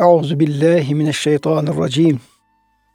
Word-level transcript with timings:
أعوذ 0.00 0.34
بالله 0.34 0.94
من 0.94 1.08
الشيطان 1.08 1.68
الرجيم. 1.68 2.18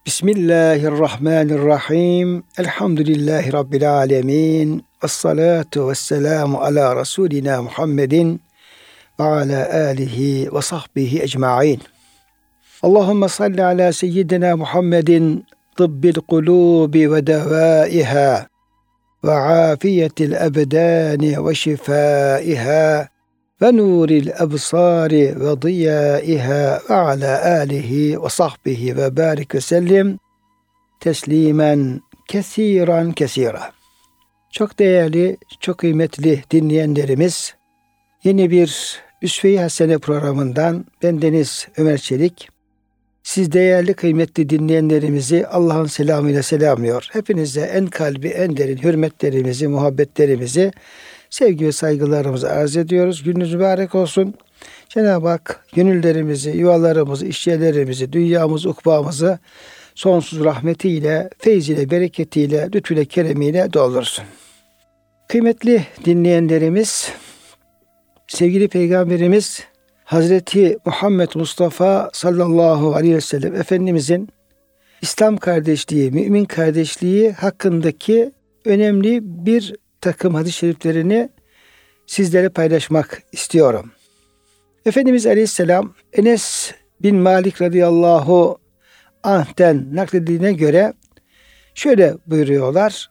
بسم 0.05 0.29
الله 0.29 0.87
الرحمن 0.87 1.51
الرحيم. 1.51 2.43
الحمد 2.59 2.99
لله 3.09 3.49
رب 3.49 3.75
العالمين. 3.75 4.81
والصلاة 5.01 5.69
والسلام 5.77 6.55
على 6.55 6.93
رسولنا 6.93 7.61
محمد 7.61 8.37
وعلى 9.19 9.59
آله 9.91 10.49
وصحبه 10.53 11.19
أجمعين. 11.23 11.79
اللهم 12.85 13.27
صل 13.27 13.61
على 13.61 13.91
سيدنا 13.91 14.55
محمد 14.55 15.41
طب 15.77 16.05
القلوب 16.05 16.97
ودوائها 16.97 18.47
وعافية 19.23 20.17
الأبدان 20.21 21.37
وشفائها 21.37 23.09
ve 23.61 23.77
nuril 23.77 24.27
ebsari 24.27 25.39
ve 25.39 25.61
diyaiha 25.61 26.81
ve 26.89 26.93
ala 26.95 27.45
alihi 27.45 28.23
ve 28.23 28.29
sahbihi 28.29 28.97
ve 28.97 29.17
barik 29.17 29.55
ve 29.55 29.61
sellim 29.61 30.19
teslimen 30.99 32.01
kesiran 32.27 33.11
kesira. 33.11 33.71
Çok 34.51 34.79
değerli, 34.79 35.37
çok 35.59 35.77
kıymetli 35.77 36.43
dinleyenlerimiz, 36.51 37.55
yeni 38.23 38.51
bir 38.51 39.01
Üsve-i 39.21 39.59
Hasene 39.59 39.97
programından 39.97 40.85
ben 41.03 41.21
Deniz 41.21 41.67
Ömer 41.77 41.97
Çelik, 41.97 42.49
siz 43.23 43.51
değerli 43.51 43.93
kıymetli 43.93 44.49
dinleyenlerimizi 44.49 45.47
Allah'ın 45.47 45.85
selamıyla 45.85 46.43
selamlıyor. 46.43 47.07
Hepinize 47.11 47.61
en 47.61 47.87
kalbi, 47.87 48.27
en 48.27 48.57
derin 48.57 48.77
hürmetlerimizi, 48.77 49.67
muhabbetlerimizi, 49.67 50.71
sevgi 51.37 51.65
ve 51.65 51.71
saygılarımızı 51.71 52.49
arz 52.49 52.77
ediyoruz. 52.77 53.23
Gününüz 53.23 53.53
mübarek 53.53 53.95
olsun. 53.95 54.33
Cenab-ı 54.89 55.27
Hak 55.27 55.65
gönüllerimizi, 55.75 56.49
yuvalarımızı, 56.49 57.25
işyerlerimizi, 57.25 58.13
dünyamızı, 58.13 58.69
ukbamızı 58.69 59.39
sonsuz 59.95 60.43
rahmetiyle, 60.43 61.29
feyziyle, 61.37 61.89
bereketiyle, 61.91 62.69
lütfüyle, 62.73 63.05
keremiyle 63.05 63.73
doldursun. 63.73 64.25
Kıymetli 65.27 65.83
dinleyenlerimiz, 66.05 67.11
sevgili 68.27 68.67
Peygamberimiz 68.67 69.63
Hazreti 70.03 70.77
Muhammed 70.85 71.29
Mustafa 71.35 72.09
sallallahu 72.13 72.95
aleyhi 72.95 73.15
ve 73.15 73.21
sellem 73.21 73.55
Efendimizin 73.55 74.29
İslam 75.01 75.37
kardeşliği, 75.37 76.11
mümin 76.11 76.45
kardeşliği 76.45 77.31
hakkındaki 77.31 78.31
önemli 78.65 79.19
bir 79.23 79.73
takım 80.11 80.35
hadis-i 80.35 80.57
şeriflerini 80.57 81.29
sizlere 82.05 82.49
paylaşmak 82.49 83.21
istiyorum. 83.31 83.91
Efendimiz 84.85 85.25
Aleyhisselam 85.25 85.93
Enes 86.13 86.71
bin 87.03 87.15
Malik 87.15 87.61
radıyallahu 87.61 88.57
anh'ten 89.23 89.95
nakledildiğine 89.95 90.53
göre 90.53 90.93
şöyle 91.75 92.15
buyuruyorlar. 92.27 93.09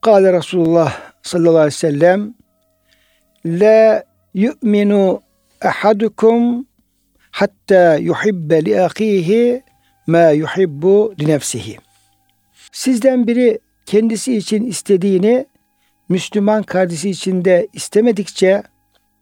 Kale 0.00 0.32
Resulullah 0.32 1.00
sallallahu 1.22 1.56
aleyhi 1.56 1.66
ve 1.66 1.70
sellem 1.70 2.34
La 3.44 4.04
yu'minu 4.34 5.22
ahadukum 5.60 6.66
hatta 7.30 7.96
yuhibbe 7.96 8.64
li 8.64 8.80
ahihi 8.80 9.62
ma 10.06 10.30
yuhibbu 10.30 11.14
li 11.20 11.26
nefsihi. 11.28 11.78
Sizden 12.72 13.26
biri 13.26 13.58
kendisi 13.86 14.36
için 14.36 14.64
istediğini 14.66 15.46
Müslüman 16.08 16.62
kardeşi 16.62 17.10
için 17.10 17.44
de 17.44 17.68
istemedikçe 17.72 18.62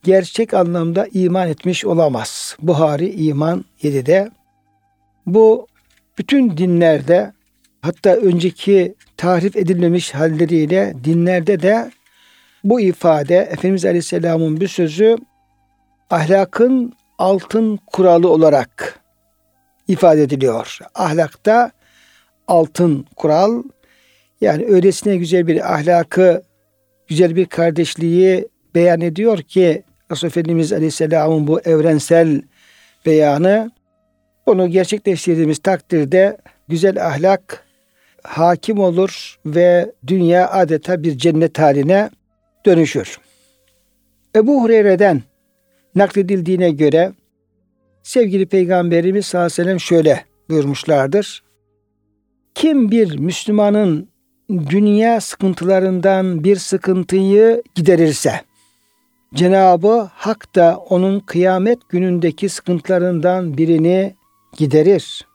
gerçek 0.03 0.55
anlamda 0.55 1.07
iman 1.13 1.49
etmiş 1.49 1.85
olamaz. 1.85 2.57
Buhari 2.63 3.11
İman 3.11 3.65
7'de. 3.83 4.31
Bu 5.27 5.67
bütün 6.19 6.57
dinlerde 6.57 7.33
hatta 7.83 8.11
önceki 8.15 8.95
tahrif 9.17 9.57
edilmemiş 9.57 10.15
halleriyle 10.15 10.95
dinlerde 11.05 11.63
de 11.63 11.91
bu 12.65 12.81
ifade 12.81 13.37
Efendimiz 13.37 13.85
Aleyhisselam'ın 13.85 14.61
bir 14.61 14.69
sözü 14.69 15.17
ahlakın 16.11 16.93
altın 17.19 17.79
kuralı 17.87 18.29
olarak 18.29 19.01
ifade 19.89 20.23
ediliyor. 20.23 20.79
Ahlakta 20.95 21.71
altın 22.49 23.07
kural 23.17 23.63
yani 24.41 24.67
öylesine 24.67 25.17
güzel 25.17 25.47
bir 25.47 25.75
ahlakı, 25.75 26.43
güzel 27.09 27.37
bir 27.37 27.47
kardeşliği 27.47 28.49
beyan 28.75 29.01
ediyor 29.01 29.39
ki 29.39 29.83
Resulullah 30.11 30.33
Efendimiz 30.33 30.73
Aleyhisselam'ın 30.73 31.47
bu 31.47 31.61
evrensel 31.61 32.43
beyanı 33.07 33.71
onu 34.47 34.71
gerçekleştirdiğimiz 34.71 35.59
takdirde 35.59 36.37
güzel 36.69 37.07
ahlak 37.07 37.65
hakim 38.23 38.79
olur 38.79 39.39
ve 39.47 39.93
dünya 40.07 40.51
adeta 40.51 41.03
bir 41.03 41.19
cennet 41.19 41.59
haline 41.59 42.11
dönüşür. 42.67 43.19
Ebu 44.37 44.63
Hureyre'den 44.63 45.23
nakledildiğine 45.95 46.71
göre 46.71 47.13
sevgili 48.03 48.47
Peygamberimiz 48.47 49.27
sallallahu 49.27 49.47
aleyhi 49.47 49.61
ve 49.61 49.65
sellem 49.65 49.81
şöyle 49.81 50.25
buyurmuşlardır. 50.49 51.43
Kim 52.55 52.91
bir 52.91 53.19
Müslümanın 53.19 54.09
dünya 54.51 55.21
sıkıntılarından 55.21 56.45
bir 56.45 56.57
sıkıntıyı 56.57 57.63
giderirse 57.75 58.41
Cenabı 59.35 60.09
Hak 60.15 60.55
da 60.55 60.77
onun 60.77 61.21
kıyamet 61.21 61.89
günündeki 61.89 62.49
sıkıntılarından 62.49 63.59
birini 63.59 64.15
giderir. 64.57 65.27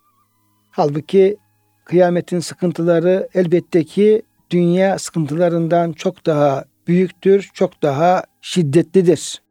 Halbuki 0.72 1.38
kıyametin 1.86 2.40
sıkıntıları 2.40 3.30
elbette 3.34 3.84
ki 3.84 4.22
dünya 4.50 5.00
sıkıntılarından 5.00 5.92
çok 5.92 6.26
daha 6.26 6.66
büyüktür, 6.88 7.50
çok 7.54 7.82
daha 7.82 8.24
şiddetlidir. 8.42 9.42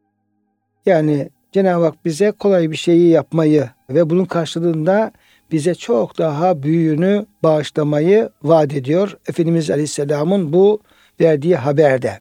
Yani 0.87 1.31
Cenab-ı 1.53 1.85
Hak 1.85 2.05
bize 2.05 2.31
kolay 2.31 2.71
bir 2.71 2.77
şeyi 2.77 3.09
yapmayı 3.09 3.71
ve 3.91 4.11
bunun 4.11 4.25
karşılığında 4.25 5.13
bize 5.53 5.75
çok 5.75 6.19
daha 6.19 6.63
büyüğünü 6.63 7.27
bağışlamayı 7.43 8.31
vaat 8.43 8.75
ediyor. 8.75 9.17
Efendimiz 9.29 9.71
Aleyhisselam'ın 9.71 10.53
bu 10.53 10.81
verdiği 11.21 11.57
haberde. 11.57 12.21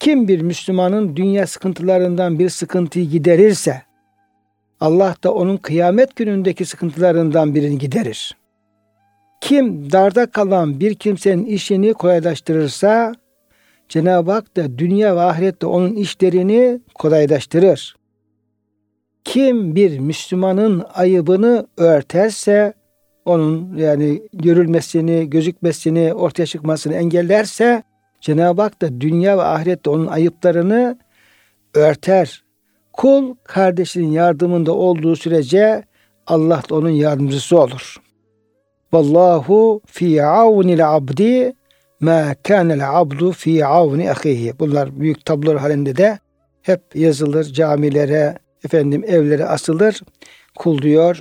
Kim 0.00 0.28
bir 0.28 0.40
Müslümanın 0.40 1.16
dünya 1.16 1.46
sıkıntılarından 1.46 2.38
bir 2.38 2.48
sıkıntıyı 2.48 3.10
giderirse 3.10 3.82
Allah 4.80 5.16
da 5.24 5.34
onun 5.34 5.56
kıyamet 5.56 6.16
günündeki 6.16 6.64
sıkıntılarından 6.64 7.54
birini 7.54 7.78
giderir. 7.78 8.36
Kim 9.40 9.92
darda 9.92 10.26
kalan 10.26 10.80
bir 10.80 10.94
kimsenin 10.94 11.44
işini 11.44 11.94
kolaylaştırırsa 11.94 13.14
Cenab-ı 13.88 14.32
Hak 14.32 14.56
da 14.56 14.78
dünya 14.78 15.16
ve 15.16 15.20
ahirette 15.20 15.66
onun 15.66 15.94
işlerini 15.94 16.80
kolaylaştırır. 16.94 17.96
Kim 19.24 19.74
bir 19.74 19.98
Müslümanın 19.98 20.84
ayıbını 20.94 21.66
örterse, 21.76 22.74
onun 23.24 23.76
yani 23.76 24.22
görülmesini, 24.32 25.30
gözükmesini, 25.30 26.14
ortaya 26.14 26.46
çıkmasını 26.46 26.94
engellerse 26.94 27.82
Cenab-ı 28.20 28.62
Hak 28.62 28.82
da 28.82 29.00
dünya 29.00 29.38
ve 29.38 29.42
ahirette 29.42 29.90
onun 29.90 30.06
ayıplarını 30.06 30.98
örter. 31.74 32.42
Kul 32.92 33.34
kardeşinin 33.44 34.10
yardımında 34.10 34.72
olduğu 34.72 35.16
sürece 35.16 35.84
Allah 36.26 36.62
da 36.70 36.74
onun 36.74 36.90
yardımcısı 36.90 37.60
olur. 37.60 37.96
Vallahu 38.92 39.80
fi 39.86 40.24
avnil 40.24 40.94
abdi 40.96 41.52
ma 42.00 42.34
kanel 42.42 43.00
abdu 43.00 43.32
fi 43.32 43.66
avni 43.66 44.10
ahihi. 44.10 44.52
Bunlar 44.58 45.00
büyük 45.00 45.24
tablolar 45.24 45.58
halinde 45.58 45.96
de 45.96 46.18
hep 46.62 46.80
yazılır 46.94 47.44
camilere, 47.44 48.38
efendim 48.64 49.04
evlere 49.06 49.44
asılır. 49.44 50.00
Kul 50.56 50.82
diyor 50.82 51.20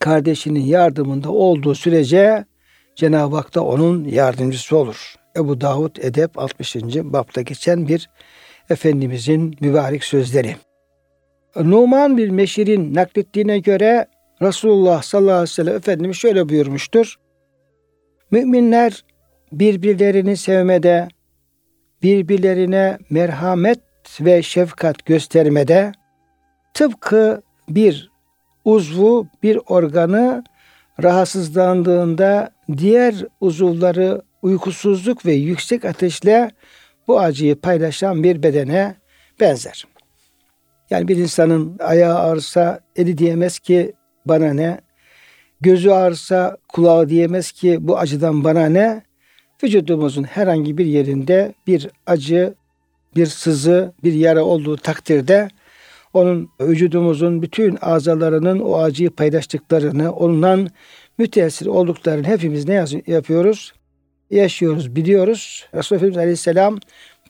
kardeşinin 0.00 0.60
yardımında 0.60 1.30
olduğu 1.30 1.74
sürece 1.74 2.44
Cenab-ı 2.96 3.36
Hak 3.36 3.54
da 3.54 3.64
onun 3.64 4.04
yardımcısı 4.04 4.76
olur. 4.76 5.14
Ebu 5.36 5.60
Davud 5.60 5.96
Edep 5.96 6.38
60. 6.38 6.76
bapta 6.94 7.42
geçen 7.42 7.88
bir 7.88 8.10
Efendimizin 8.70 9.56
mübarek 9.60 10.04
sözleri. 10.04 10.56
Numan 11.56 12.16
bir 12.16 12.30
Meşir'in 12.30 12.94
naklettiğine 12.94 13.58
göre 13.58 14.06
Resulullah 14.42 15.02
sallallahu 15.02 15.32
aleyhi 15.32 15.50
ve 15.50 15.54
sellem 15.54 15.76
Efendimiz 15.76 16.16
şöyle 16.16 16.48
buyurmuştur. 16.48 17.16
Müminler 18.30 19.04
birbirlerini 19.52 20.36
sevmede, 20.36 21.08
birbirlerine 22.02 22.98
merhamet 23.10 23.80
ve 24.20 24.42
şefkat 24.42 25.06
göstermede 25.06 25.92
tıpkı 26.74 27.42
bir 27.68 28.10
uzvu, 28.64 29.26
bir 29.42 29.58
organı 29.66 30.44
rahatsızlandığında 31.02 32.50
diğer 32.76 33.14
uzuvları 33.40 34.22
uykusuzluk 34.42 35.26
ve 35.26 35.32
yüksek 35.32 35.84
ateşle 35.84 36.50
bu 37.08 37.20
acıyı 37.20 37.56
paylaşan 37.56 38.22
bir 38.22 38.42
bedene 38.42 38.94
benzer. 39.40 39.84
Yani 40.90 41.08
bir 41.08 41.16
insanın 41.16 41.76
ayağı 41.78 42.18
ağrısa 42.18 42.80
eli 42.96 43.18
diyemez 43.18 43.58
ki 43.58 43.92
bana 44.26 44.52
ne? 44.52 44.80
Gözü 45.60 45.90
ağrısa 45.90 46.56
kulağı 46.68 47.08
diyemez 47.08 47.52
ki 47.52 47.78
bu 47.80 47.98
acıdan 47.98 48.44
bana 48.44 48.66
ne? 48.66 49.02
Vücudumuzun 49.62 50.24
herhangi 50.24 50.78
bir 50.78 50.86
yerinde 50.86 51.54
bir 51.66 51.88
acı, 52.06 52.54
bir 53.16 53.26
sızı, 53.26 53.92
bir 54.04 54.12
yara 54.12 54.44
olduğu 54.44 54.76
takdirde 54.76 55.48
onun 56.14 56.50
vücudumuzun 56.60 57.42
bütün 57.42 57.78
azalarının 57.80 58.60
o 58.60 58.78
acıyı 58.78 59.10
paylaştıklarını, 59.10 60.12
ondan 60.12 60.68
müteessir 61.18 61.66
olduklarını 61.66 62.26
hepimiz 62.26 62.68
ne 62.68 62.84
yapıyoruz? 63.06 63.72
Yaşıyoruz, 64.30 64.96
biliyoruz. 64.96 65.66
Resulullah 65.74 66.00
Efendimiz 66.00 66.18
Aleyhisselam 66.18 66.78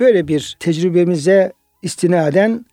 böyle 0.00 0.28
bir 0.28 0.56
tecrübemize 0.60 1.52
istinaden 1.82 2.64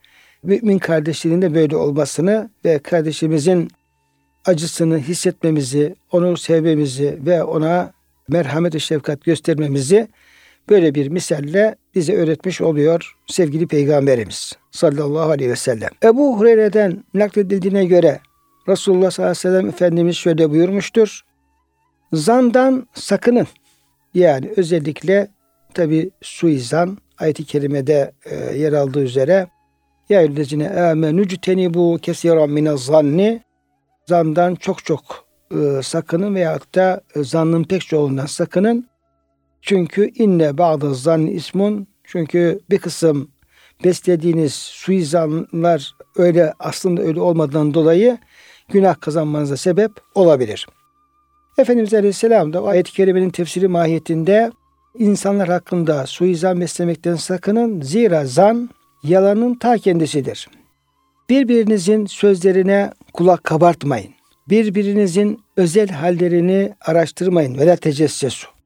mümin 0.43 0.79
kardeşliğinin 0.79 1.41
de 1.41 1.55
böyle 1.55 1.75
olmasını 1.75 2.49
ve 2.65 2.79
kardeşimizin 2.79 3.67
acısını 4.45 4.97
hissetmemizi, 4.99 5.95
onu 6.11 6.37
sevmemizi 6.37 7.19
ve 7.25 7.43
ona 7.43 7.91
merhamet 8.29 8.75
ve 8.75 8.79
şefkat 8.79 9.23
göstermemizi 9.23 10.07
böyle 10.69 10.95
bir 10.95 11.07
misalle 11.07 11.75
bize 11.95 12.15
öğretmiş 12.15 12.61
oluyor 12.61 13.15
sevgili 13.27 13.67
Peygamberimiz 13.67 14.53
sallallahu 14.71 15.29
aleyhi 15.29 15.51
ve 15.51 15.55
sellem. 15.55 15.89
Ebu 16.03 16.39
Hureyre'den 16.39 17.03
nakledildiğine 17.13 17.85
göre 17.85 18.19
Resulullah 18.67 19.11
sallallahu 19.11 19.31
aleyhi 19.31 19.47
ve 19.47 19.57
sellem 19.57 19.69
Efendimiz 19.69 20.15
şöyle 20.15 20.49
buyurmuştur. 20.49 21.21
Zandan 22.13 22.87
sakının. 22.93 23.47
Yani 24.13 24.53
özellikle 24.57 25.27
tabi 25.73 26.11
suizan 26.21 26.97
ayet-i 27.17 27.45
kerimede 27.45 28.11
e, 28.25 28.57
yer 28.57 28.73
aldığı 28.73 29.03
üzere 29.03 29.47
ya 30.09 30.21
eyyühellezine 30.21 30.81
amenü 30.81 31.27
cütenibu 31.27 31.99
kesiran 32.01 32.49
mine 32.49 32.77
zanni 32.77 33.41
zandan 34.05 34.55
çok 34.55 34.85
çok 34.85 35.25
e, 35.51 35.81
sakının 35.83 36.35
veyahut 36.35 36.75
da 36.75 37.01
e, 37.15 37.23
zannın 37.23 37.63
pek 37.63 37.81
çoğundan 37.81 38.25
sakının. 38.25 38.87
Çünkü 39.61 40.11
inne 40.15 40.57
bazı 40.57 40.95
zanni 40.95 41.31
ismun 41.31 41.87
çünkü 42.03 42.59
bir 42.69 42.77
kısım 42.77 43.31
beslediğiniz 43.83 44.53
suizanlar 44.53 45.95
öyle 46.15 46.53
aslında 46.59 47.01
öyle 47.01 47.19
olmadan 47.19 47.73
dolayı 47.73 48.17
günah 48.69 49.01
kazanmanıza 49.01 49.57
sebep 49.57 49.91
olabilir. 50.15 50.67
Efendimiz 51.57 51.93
Aleyhisselam 51.93 52.53
da 52.53 52.63
ayet-i 52.63 52.91
kerimenin 52.91 53.29
tefsiri 53.29 53.67
mahiyetinde 53.67 54.51
insanlar 54.97 55.47
hakkında 55.49 56.05
suizan 56.05 56.61
beslemekten 56.61 57.15
sakının. 57.15 57.81
Zira 57.81 58.25
zan 58.25 58.69
yalanın 59.03 59.55
ta 59.55 59.77
kendisidir. 59.77 60.49
Birbirinizin 61.29 62.05
sözlerine 62.05 62.91
kulak 63.13 63.43
kabartmayın. 63.43 64.11
Birbirinizin 64.49 65.39
özel 65.57 65.89
hallerini 65.89 66.73
araştırmayın. 66.81 67.57
Vela 67.57 67.75
tecessesu. 67.75 68.56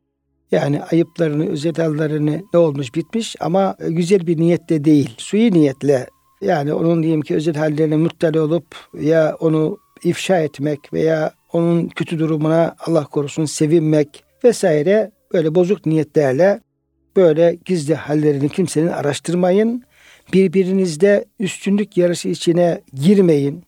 Yani 0.51 0.83
ayıplarını, 0.83 1.49
özel 1.49 1.75
hallerini 1.75 2.43
ne 2.53 2.59
olmuş 2.59 2.95
bitmiş 2.95 3.35
ama 3.39 3.75
güzel 3.79 4.27
bir 4.27 4.37
niyetle 4.37 4.83
değil. 4.83 5.15
Suyu 5.17 5.51
niyetle 5.51 6.07
yani 6.41 6.73
onun 6.73 7.03
diyelim 7.03 7.21
ki 7.21 7.35
özel 7.35 7.55
hallerine 7.55 7.95
muttali 7.95 8.39
olup 8.39 8.65
ya 8.99 9.35
onu 9.39 9.77
ifşa 10.03 10.39
etmek 10.39 10.93
veya 10.93 11.33
onun 11.53 11.87
kötü 11.87 12.19
durumuna 12.19 12.75
Allah 12.79 13.05
korusun 13.05 13.45
sevinmek 13.45 14.23
vesaire 14.43 15.11
böyle 15.33 15.55
bozuk 15.55 15.85
niyetlerle 15.85 16.61
böyle 17.15 17.57
gizli 17.65 17.95
hallerini 17.95 18.49
kimsenin 18.49 18.87
araştırmayın. 18.87 19.83
Birbirinizde 20.33 21.25
üstünlük 21.39 21.97
yarışı 21.97 22.29
içine 22.29 22.81
girmeyin. 22.93 23.63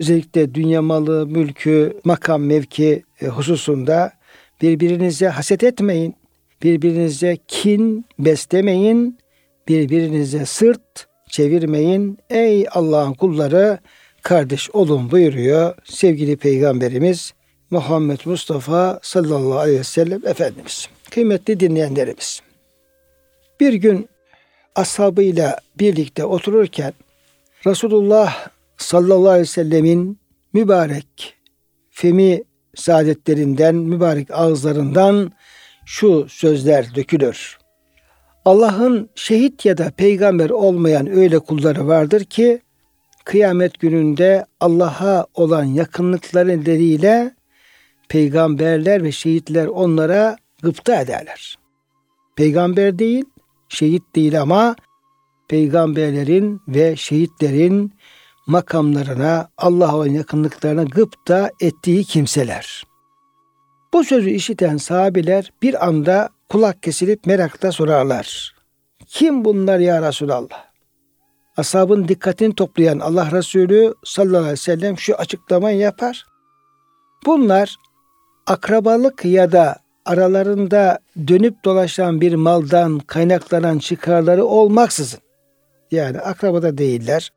Özellikle 0.00 0.54
dünya 0.54 0.82
malı, 0.82 1.26
mülkü, 1.26 2.00
makam, 2.04 2.42
mevki 2.42 3.02
e, 3.20 3.26
hususunda 3.26 4.12
birbirinize 4.62 5.28
haset 5.28 5.64
etmeyin. 5.64 6.14
Birbirinize 6.62 7.38
kin 7.48 8.04
beslemeyin. 8.18 9.18
Birbirinize 9.68 10.46
sırt 10.46 11.06
çevirmeyin. 11.30 12.18
Ey 12.30 12.66
Allah'ın 12.70 13.14
kulları 13.14 13.78
kardeş 14.22 14.70
olun 14.70 15.10
buyuruyor 15.10 15.74
sevgili 15.84 16.36
peygamberimiz 16.36 17.34
Muhammed 17.70 18.18
Mustafa 18.24 19.00
sallallahu 19.02 19.58
aleyhi 19.58 19.78
ve 19.78 19.84
sellem 19.84 20.26
Efendimiz. 20.26 20.88
Kıymetli 21.10 21.60
dinleyenlerimiz. 21.60 22.40
Bir 23.60 23.74
gün 23.74 24.08
ashabıyla 24.74 25.58
birlikte 25.78 26.24
otururken 26.24 26.92
Resulullah 27.66 28.48
sallallahu 28.76 29.28
aleyhi 29.28 29.42
ve 29.42 29.46
sellemin 29.46 30.18
mübarek 30.52 31.34
femi 31.90 32.42
saadetlerinden, 32.76 33.74
mübarek 33.74 34.30
ağızlarından 34.30 35.32
şu 35.86 36.26
sözler 36.28 36.94
dökülür. 36.94 37.58
Allah'ın 38.44 39.10
şehit 39.14 39.64
ya 39.64 39.78
da 39.78 39.90
peygamber 39.90 40.50
olmayan 40.50 41.06
öyle 41.06 41.38
kulları 41.38 41.86
vardır 41.86 42.24
ki 42.24 42.60
kıyamet 43.24 43.80
gününde 43.80 44.46
Allah'a 44.60 45.26
olan 45.34 45.64
yakınlıkları 45.64 46.48
nedeniyle 46.48 47.34
peygamberler 48.08 49.02
ve 49.04 49.12
şehitler 49.12 49.66
onlara 49.66 50.36
gıpta 50.62 51.00
ederler. 51.00 51.58
Peygamber 52.36 52.98
değil, 52.98 53.24
şehit 53.68 54.02
değil 54.16 54.40
ama 54.40 54.76
peygamberlerin 55.48 56.60
ve 56.68 56.96
şehitlerin 56.96 57.92
makamlarına, 58.46 59.48
Allah'a 59.58 60.06
yakınlıklarına 60.06 60.82
gıpta 60.84 61.50
ettiği 61.60 62.04
kimseler. 62.04 62.84
Bu 63.92 64.04
sözü 64.04 64.30
işiten 64.30 64.76
sahabiler 64.76 65.52
bir 65.62 65.86
anda 65.86 66.28
kulak 66.48 66.82
kesilip 66.82 67.26
merakla 67.26 67.72
sorarlar. 67.72 68.54
Kim 69.06 69.44
bunlar 69.44 69.78
ya 69.78 70.08
Resulallah? 70.08 70.66
Ashabın 71.56 72.08
dikkatini 72.08 72.54
toplayan 72.54 72.98
Allah 72.98 73.30
Resulü 73.32 73.94
sallallahu 74.04 74.38
aleyhi 74.38 74.52
ve 74.52 74.56
sellem 74.56 74.98
şu 74.98 75.14
açıklamayı 75.14 75.78
yapar. 75.78 76.26
Bunlar 77.26 77.76
akrabalık 78.46 79.24
ya 79.24 79.52
da 79.52 79.76
aralarında 80.04 80.98
dönüp 81.28 81.64
dolaşan 81.64 82.20
bir 82.20 82.34
maldan 82.34 82.98
kaynaklanan 82.98 83.78
çıkarları 83.78 84.44
olmaksızın 84.44 85.20
yani 85.90 86.20
akrabada 86.20 86.78
değiller. 86.78 87.30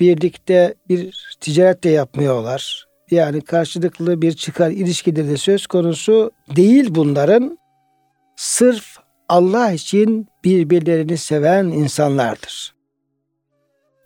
Birlikte 0.00 0.74
bir 0.88 1.26
ticaret 1.40 1.84
de 1.84 1.88
yapmıyorlar. 1.88 2.86
Yani 3.10 3.40
karşılıklı 3.40 4.22
bir 4.22 4.32
çıkar 4.32 4.70
ilişkileri 4.70 5.28
de 5.28 5.36
söz 5.36 5.66
konusu 5.66 6.30
değil 6.56 6.86
bunların. 6.90 7.58
Sırf 8.36 8.96
Allah 9.28 9.70
için 9.70 10.28
birbirlerini 10.44 11.16
seven 11.16 11.64
insanlardır. 11.64 12.76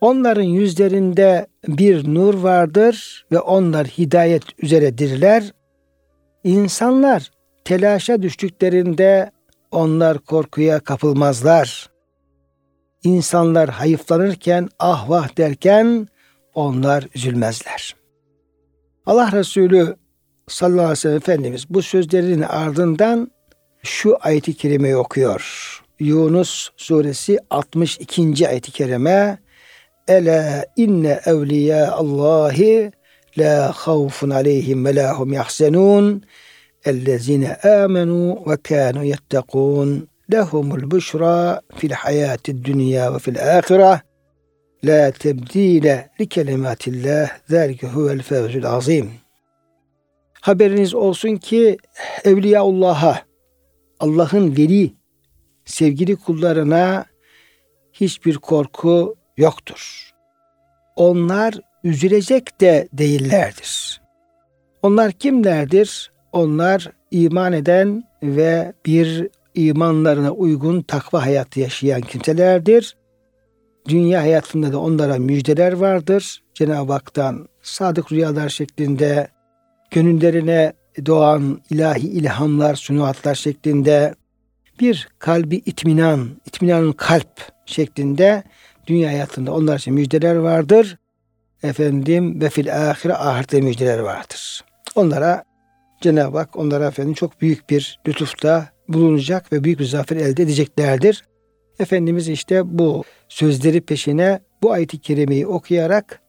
Onların 0.00 0.42
yüzlerinde 0.42 1.46
bir 1.68 2.14
nur 2.14 2.34
vardır 2.34 3.26
ve 3.32 3.40
onlar 3.40 3.86
hidayet 3.86 4.42
üzeredirler. 4.62 5.52
İnsanlar 6.44 7.30
telaşa 7.64 8.22
düştüklerinde 8.22 9.30
onlar 9.70 10.18
korkuya 10.18 10.80
kapılmazlar. 10.80 11.90
İnsanlar 13.04 13.68
hayıflanırken 13.70 14.68
ah 14.78 15.10
vah 15.10 15.36
derken 15.36 16.08
onlar 16.54 17.08
üzülmezler. 17.14 17.96
Allah 19.06 19.32
Resulü 19.32 19.96
sallallahu 20.48 20.80
aleyhi 20.80 20.92
ve 20.92 20.96
sellem 20.96 21.16
Efendimiz 21.16 21.70
bu 21.70 21.82
sözlerin 21.82 22.42
ardından 22.42 23.30
şu 23.82 24.16
ayeti 24.20 24.54
kerimeyi 24.54 24.96
okuyor. 24.96 25.42
Yunus 26.00 26.70
suresi 26.76 27.38
62. 27.50 28.48
ayeti 28.48 28.72
kerime 28.72 29.38
Ela 30.08 30.66
inne 30.76 31.20
evliya 31.26 31.92
Allahi 31.92 32.92
la 33.38 33.72
havfun 33.72 34.30
aleyhim 34.30 34.84
ve 34.84 34.94
la 34.94 35.18
hum 35.18 35.32
yahzenun 35.32 36.22
ellezine 36.84 37.56
amenu 37.56 38.42
ve 38.46 38.56
kanu 38.56 39.04
yettekun 39.04 40.08
büşra 40.90 41.60
fil 41.76 41.90
hayati 41.90 42.64
dünya 42.64 43.14
ve 43.14 43.18
fil 43.18 43.56
ahire 43.56 44.00
la 44.84 45.10
tebdile 45.10 46.10
li 46.20 46.28
kelimatillah 46.28 47.30
zelike 47.48 47.86
huvel 47.86 48.22
fevzul 48.22 48.64
azim. 48.64 49.10
Haberiniz 50.40 50.94
olsun 50.94 51.36
ki 51.36 51.76
Evliyaullah'a 52.24 53.22
Allah'ın 54.00 54.56
veli 54.56 54.94
sevgili 55.64 56.16
kullarına 56.16 57.04
hiçbir 57.92 58.34
korku 58.34 59.16
yoktur. 59.36 60.10
Onlar 60.96 61.54
üzülecek 61.84 62.60
de 62.60 62.88
değillerdir. 62.92 64.00
Onlar 64.82 65.12
kimlerdir? 65.12 66.12
Onlar 66.32 66.92
iman 67.10 67.52
eden 67.52 68.04
ve 68.22 68.72
bir 68.86 69.28
imanlarına 69.54 70.30
uygun 70.30 70.82
takva 70.82 71.26
hayatı 71.26 71.60
yaşayan 71.60 72.00
kimselerdir. 72.00 72.96
dünya 73.88 74.20
hayatında 74.20 74.72
da 74.72 74.78
onlara 74.78 75.18
müjdeler 75.18 75.72
vardır. 75.72 76.42
Cenab-ı 76.54 76.92
Hak'tan 76.92 77.48
sadık 77.62 78.12
rüyalar 78.12 78.48
şeklinde 78.48 79.28
gönüllerine 79.90 80.72
doğan 81.06 81.60
ilahi 81.70 82.08
ilhamlar, 82.08 82.74
sunuatlar 82.74 83.34
şeklinde 83.34 84.14
bir 84.80 85.08
kalbi 85.18 85.56
itminan, 85.56 86.28
itminanın 86.46 86.92
kalp 86.92 87.52
şeklinde 87.66 88.42
dünya 88.86 89.10
hayatında 89.10 89.52
onlar 89.52 89.78
için 89.78 89.94
müjdeler 89.94 90.36
vardır. 90.36 90.98
Efendim 91.62 92.40
ve 92.40 92.50
fil 92.50 92.90
ahire 92.90 93.14
ahirette 93.14 93.60
müjdeler 93.60 93.98
vardır. 93.98 94.64
Onlara 94.94 95.44
Cenab-ı 96.00 96.38
Hak 96.38 96.56
onlara 96.56 96.86
efendim 96.86 97.14
çok 97.14 97.40
büyük 97.40 97.70
bir 97.70 98.00
lütufta 98.08 98.68
bulunacak 98.92 99.52
ve 99.52 99.64
büyük 99.64 99.78
bir 99.78 99.84
zafer 99.84 100.16
elde 100.16 100.42
edeceklerdir. 100.42 101.24
Efendimiz 101.78 102.28
işte 102.28 102.78
bu 102.78 103.04
sözleri 103.28 103.80
peşine 103.80 104.40
bu 104.62 104.72
ayeti 104.72 104.98
kerimeyi 104.98 105.46
okuyarak 105.46 106.20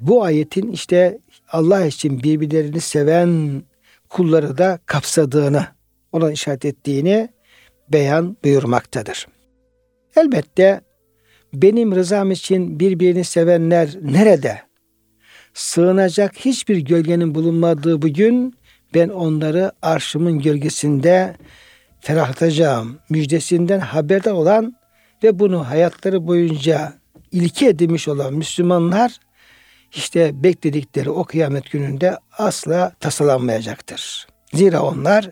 bu 0.00 0.24
ayetin 0.24 0.72
işte 0.72 1.18
Allah 1.52 1.84
için 1.84 2.22
birbirlerini 2.22 2.80
seven 2.80 3.62
kulları 4.08 4.58
da 4.58 4.78
kapsadığını, 4.86 5.66
ona 6.12 6.32
işaret 6.32 6.64
ettiğini 6.64 7.28
beyan 7.92 8.36
buyurmaktadır. 8.44 9.26
Elbette 10.16 10.80
benim 11.54 11.94
rızam 11.94 12.30
için 12.30 12.80
birbirini 12.80 13.24
sevenler 13.24 13.90
nerede? 14.02 14.62
Sığınacak 15.54 16.36
hiçbir 16.36 16.76
gölgenin 16.76 17.34
bulunmadığı 17.34 18.02
bugün 18.02 18.54
ben 18.94 19.08
onları 19.08 19.72
arşımın 19.82 20.38
gölgesinde 20.38 21.36
ferahlatacağım. 22.00 22.98
Müjdesinden 23.10 23.80
haberdar 23.80 24.32
olan 24.32 24.76
ve 25.22 25.38
bunu 25.38 25.68
hayatları 25.68 26.26
boyunca 26.26 26.92
ilke 27.32 27.66
edilmiş 27.66 28.08
olan 28.08 28.34
Müslümanlar 28.34 29.20
işte 29.94 30.42
bekledikleri 30.42 31.10
o 31.10 31.24
kıyamet 31.24 31.70
gününde 31.70 32.18
asla 32.38 32.92
tasalanmayacaktır. 33.00 34.26
Zira 34.52 34.82
onlar 34.82 35.30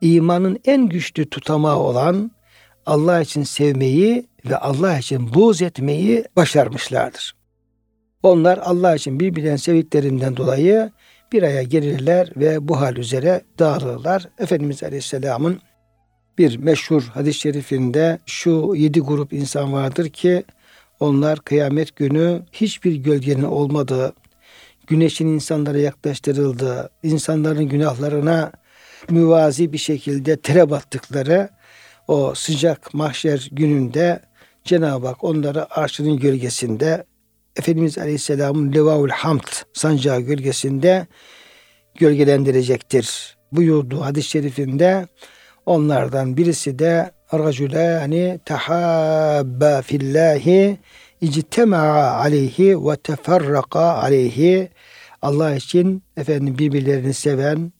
imanın 0.00 0.58
en 0.64 0.88
güçlü 0.88 1.30
tutamağı 1.30 1.78
olan 1.78 2.30
Allah 2.86 3.20
için 3.20 3.42
sevmeyi 3.42 4.26
ve 4.44 4.56
Allah 4.56 4.98
için 4.98 5.34
buğz 5.34 5.62
etmeyi 5.62 6.24
başarmışlardır. 6.36 7.36
Onlar 8.22 8.58
Allah 8.58 8.94
için 8.94 9.20
birbirlerini 9.20 9.58
sevdiklerinden 9.58 10.36
dolayı 10.36 10.90
bir 11.32 11.42
aya 11.42 11.62
gelirler 11.62 12.30
ve 12.36 12.68
bu 12.68 12.80
hal 12.80 12.96
üzere 12.96 13.42
dağılırlar. 13.58 14.28
Efendimiz 14.38 14.82
Aleyhisselam'ın 14.82 15.60
bir 16.38 16.56
meşhur 16.56 17.02
hadis-i 17.02 17.38
şerifinde 17.38 18.18
şu 18.26 18.72
yedi 18.76 19.00
grup 19.00 19.32
insan 19.32 19.72
vardır 19.72 20.08
ki 20.08 20.44
onlar 21.00 21.40
kıyamet 21.40 21.96
günü 21.96 22.42
hiçbir 22.52 22.94
gölgenin 22.94 23.42
olmadığı, 23.42 24.14
güneşin 24.86 25.26
insanlara 25.26 25.78
yaklaştırıldığı, 25.78 26.90
insanların 27.02 27.68
günahlarına 27.68 28.52
müvazi 29.10 29.72
bir 29.72 29.78
şekilde 29.78 30.36
tere 30.36 30.70
battıkları 30.70 31.48
o 32.08 32.34
sıcak 32.34 32.94
mahşer 32.94 33.48
gününde 33.52 34.22
Cenab-ı 34.64 35.06
Hak 35.06 35.24
onları 35.24 35.74
arşının 35.74 36.18
gölgesinde 36.18 37.04
Efendimiz 37.56 37.98
Aleyhisselam'ın 37.98 38.72
Levaul 38.72 39.08
Hamd 39.08 39.48
sancağı 39.72 40.20
gölgesinde 40.20 41.06
gölgelendirecektir. 41.94 43.36
Buyurduğu 43.52 44.00
hadis-i 44.00 44.28
şerifinde 44.28 45.08
onlardan 45.66 46.36
birisi 46.36 46.78
de 46.78 47.10
racülani 47.34 48.40
tahabba 48.44 49.82
fillahi 49.82 50.78
ictema'a 51.20 52.20
aleyhi 52.20 52.86
ve 52.86 52.96
teferraka 52.96 53.80
aleyhi. 53.80 54.68
Allah 55.22 55.54
için 55.54 56.02
efendim 56.16 56.58
birbirlerini 56.58 57.14
seven 57.14 57.72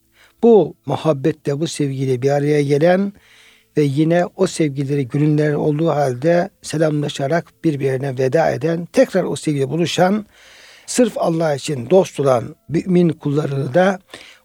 bu 0.43 0.77
muhabbette 0.87 1.61
bu 1.61 1.67
sevgiyle 1.67 2.23
bir 2.23 2.31
araya 2.31 2.63
gelen 2.63 3.13
ve 3.77 3.83
yine 3.83 4.27
o 4.37 4.47
sevgileri 4.47 5.09
gönüller 5.09 5.53
olduğu 5.53 5.89
halde 5.89 6.51
selamlaşarak 6.63 7.65
birbirine 7.65 8.19
veda 8.19 8.51
eden, 8.51 8.87
tekrar 8.93 9.25
o 9.25 9.37
sevgiyle 9.37 9.69
buluşan, 9.69 10.27
sırf 10.87 11.13
Allah 11.17 11.55
için 11.55 11.91
dost 11.91 12.21
olan 12.21 12.57
mümin 12.69 13.09
kullarını 13.09 13.75
da 13.75 13.99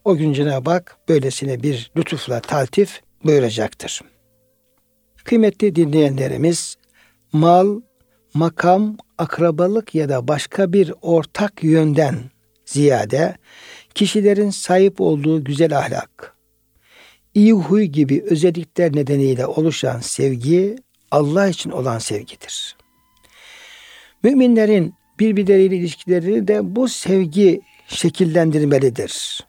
o 0.05 0.15
gün 0.15 0.33
Cenab-ı 0.33 0.69
Hak 0.69 0.97
böylesine 1.09 1.63
bir 1.63 1.91
lütufla 1.97 2.39
taltif 2.39 3.01
buyuracaktır. 3.23 4.01
Kıymetli 5.23 5.75
dinleyenlerimiz, 5.75 6.77
mal, 7.33 7.81
makam, 8.33 8.97
akrabalık 9.17 9.95
ya 9.95 10.09
da 10.09 10.27
başka 10.27 10.73
bir 10.73 10.93
ortak 11.01 11.63
yönden 11.63 12.15
ziyade 12.65 13.35
kişilerin 13.95 14.49
sahip 14.49 15.01
olduğu 15.01 15.43
güzel 15.43 15.77
ahlak, 15.77 16.35
iyi 17.33 17.53
huy 17.53 17.83
gibi 17.83 18.23
özellikler 18.29 18.95
nedeniyle 18.95 19.45
oluşan 19.45 19.99
sevgi 19.99 20.75
Allah 21.11 21.47
için 21.47 21.71
olan 21.71 21.99
sevgidir. 21.99 22.75
Müminlerin 24.23 24.93
birbirleriyle 25.19 25.75
ilişkilerini 25.75 26.47
de 26.47 26.75
bu 26.75 26.87
sevgi 26.87 27.61
şekillendirmelidir. 27.87 29.45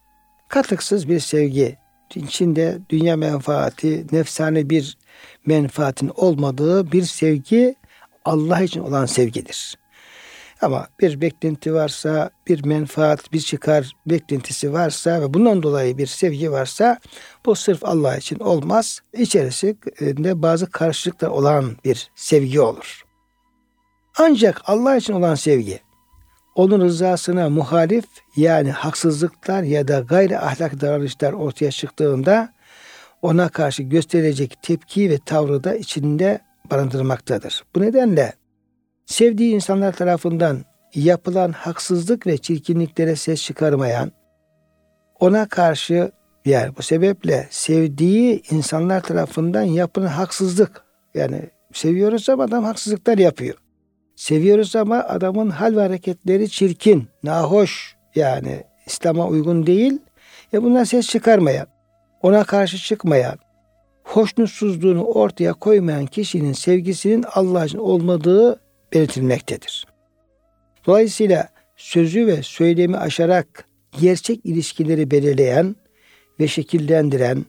Katıksız 0.49 1.09
bir 1.09 1.21
sevgi, 1.21 1.77
içinde 2.21 2.79
dünya 2.91 3.17
menfaati, 3.17 4.07
nefsane 4.13 4.71
bir 4.71 4.99
menfaatin 5.47 6.11
olmadığı 6.15 6.93
bir 6.93 7.03
sevgi 7.03 7.75
Allah 8.25 8.63
için 8.63 8.81
olan 8.81 9.07
sevgidir. 9.07 9.79
Ama 10.63 10.87
bir 11.01 11.21
beklenti 11.21 11.75
varsa, 11.75 12.31
bir 12.49 12.65
menfaat, 12.65 13.33
bir 13.33 13.41
çıkar 13.41 13.93
beklentisi 14.07 14.73
varsa 14.73 15.21
ve 15.21 15.35
bundan 15.35 15.63
dolayı 15.63 15.99
bir 15.99 16.07
sevgi 16.07 16.53
varsa 16.53 16.99
bu 17.47 17.55
sırf 17.55 17.85
Allah 17.85 18.17
için 18.17 18.39
olmaz. 18.39 19.01
İçerisinde 19.13 20.43
bazı 20.43 20.71
karşılıklar 20.71 21.29
olan 21.29 21.77
bir 21.85 22.11
sevgi 22.15 22.61
olur. 22.61 23.03
Ancak 24.19 24.61
Allah 24.65 24.97
için 24.97 25.13
olan 25.13 25.35
sevgi, 25.35 25.81
onun 26.55 26.81
rızasına 26.81 27.51
muhalif 27.51 28.05
yani 28.37 28.71
haksızlıklar 28.71 29.63
ya 29.63 29.89
da 29.89 30.01
gayri 30.01 30.39
ahlak 30.39 30.81
davranışlar 30.81 31.33
ortaya 31.33 31.71
çıktığında 31.71 32.53
ona 33.23 33.49
karşı 33.49 33.83
gösterecek 33.83 34.59
tepki 34.63 35.11
ve 35.11 35.19
tavrı 35.27 35.65
da 35.65 35.75
içinde 35.75 36.41
barındırmaktadır. 36.71 37.65
Bu 37.75 37.81
nedenle 37.81 38.33
sevdiği 39.07 39.55
insanlar 39.55 39.93
tarafından 39.93 40.65
yapılan 40.95 41.53
haksızlık 41.53 42.27
ve 42.27 42.39
çirkinliklere 42.39 43.17
ses 43.17 43.43
çıkarmayan, 43.43 44.13
ona 45.21 45.49
karşı 45.49 46.13
yani 46.45 46.77
bu 46.79 46.83
sebeple 46.83 47.49
sevdiği 47.51 48.43
insanlar 48.51 49.01
tarafından 49.01 49.63
yapılan 49.63 50.07
haksızlık 50.07 50.85
yani 51.15 51.51
seviyoruz 51.73 52.29
ama 52.29 52.45
adam 52.45 52.65
haksızlıklar 52.65 53.19
yapıyor. 53.19 53.62
Seviyoruz 54.23 54.77
ama 54.77 54.97
adamın 54.97 55.51
hal 55.51 55.77
ve 55.77 55.81
hareketleri 55.81 56.51
çirkin, 56.51 57.09
nahoş 57.23 57.97
yani 58.15 58.65
İslam'a 58.87 59.29
uygun 59.29 59.67
değil. 59.67 59.99
E 60.53 60.63
bundan 60.63 60.85
ses 60.85 61.09
çıkarmayan, 61.09 61.67
ona 62.23 62.45
karşı 62.45 62.79
çıkmayan, 62.79 63.39
hoşnutsuzluğunu 64.05 65.05
ortaya 65.05 65.53
koymayan 65.53 66.07
kişinin 66.07 66.53
sevgisinin 66.53 67.25
Allah 67.35 67.65
için 67.65 67.79
olmadığı 67.79 68.61
belirtilmektedir. 68.93 69.87
Dolayısıyla 70.87 71.49
sözü 71.77 72.27
ve 72.27 72.43
söylemi 72.43 72.97
aşarak 72.97 73.69
gerçek 74.01 74.41
ilişkileri 74.45 75.11
belirleyen 75.11 75.77
ve 76.41 76.49
şekillendiren, 76.49 77.45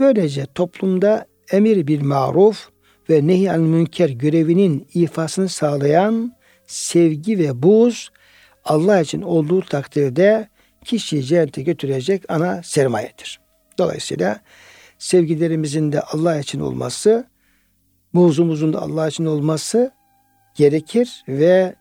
böylece 0.00 0.46
toplumda 0.54 1.26
emir 1.52 1.86
bir 1.86 2.00
maruf 2.00 2.68
ve 3.10 3.26
nehy 3.26 3.56
münker 3.56 4.08
görevinin 4.08 4.86
ifasını 4.94 5.48
sağlayan 5.48 6.32
sevgi 6.66 7.38
ve 7.38 7.62
buz 7.62 8.10
Allah 8.64 9.00
için 9.00 9.22
olduğu 9.22 9.60
takdirde 9.60 10.48
kişiyi 10.84 11.24
cennete 11.24 11.62
götürecek 11.62 12.24
ana 12.28 12.62
sermayedir. 12.62 13.40
Dolayısıyla 13.78 14.40
sevgilerimizin 14.98 15.92
de 15.92 16.00
Allah 16.00 16.38
için 16.38 16.60
olması, 16.60 17.26
buğzumuzun 18.14 18.72
da 18.72 18.82
Allah 18.82 19.08
için 19.08 19.26
olması 19.26 19.92
gerekir 20.54 21.24
ve 21.28 21.74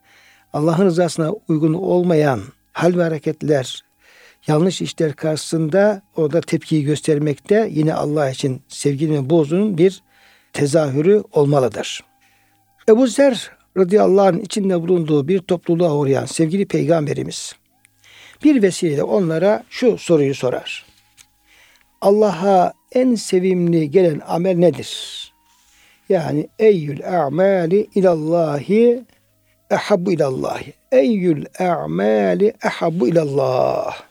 Allah'ın 0.54 0.86
rızasına 0.86 1.32
uygun 1.48 1.74
olmayan 1.74 2.42
hal 2.74 2.98
ve 2.98 3.04
hareketler, 3.04 3.84
yanlış 4.48 4.82
işler 4.82 5.14
karşısında 5.14 6.02
orada 6.16 6.42
tepkiyi 6.42 6.84
göstermekte 6.84 7.70
yine 7.72 7.94
Allah 7.94 8.30
için 8.30 8.62
sevginin 8.68 9.30
bozunun 9.30 9.78
bir 9.78 10.04
tezahürü 10.58 11.24
olmalıdır. 11.32 12.04
Ebu 12.90 13.08
Zer 13.08 13.52
radıyallahu 13.78 14.28
anh 14.28 14.40
içinde 14.42 14.82
bulunduğu 14.82 15.28
bir 15.28 15.40
topluluğa 15.40 15.96
uğrayan 15.96 16.26
sevgili 16.26 16.66
peygamberimiz 16.66 17.56
bir 18.44 18.62
vesileyle 18.62 19.04
onlara 19.04 19.64
şu 19.70 19.98
soruyu 19.98 20.36
sorar. 20.36 20.86
Allah'a 22.02 22.74
en 22.92 23.16
sevimli 23.16 23.92
gelen 23.92 24.22
amel 24.28 24.58
nedir? 24.58 25.34
Yani 26.10 26.48
eyyül 26.60 27.20
a'mali 27.20 27.88
ilallahi 27.96 29.04
ehabbu 29.72 30.12
ilallah. 30.12 30.62
Eyyül 30.92 31.46
a'mali 31.60 32.54
ehabbu 32.64 33.08
ilallah. 33.08 34.02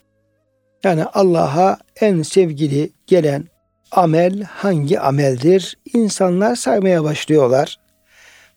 Yani 0.85 1.05
Allah'a 1.05 1.79
en 2.00 2.23
sevgili 2.23 2.91
gelen 3.07 3.45
amel 3.93 4.43
hangi 4.43 5.00
ameldir? 5.00 5.78
İnsanlar 5.95 6.57
saymaya 6.57 7.05
başlıyorlar. 7.05 7.76